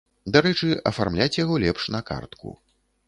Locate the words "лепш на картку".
1.65-2.57